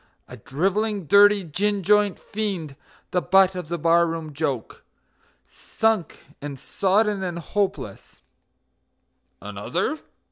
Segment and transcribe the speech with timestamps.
[0.27, 2.75] A drivelling, dirty, gin joint fiend,
[3.11, 4.83] the butt of the bar room joke;
[5.45, 8.23] Sunk and sodden and hopeless
[9.43, 9.99] "Another?